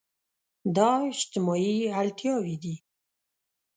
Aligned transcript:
دا 0.75 0.89
اجتماعي 1.11 1.77
اړتياوې 2.01 2.55
دي. 2.63 2.75